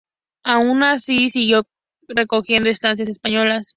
[0.43, 1.67] Aun así, siguió
[2.07, 3.69] recorriendo estancias españolas.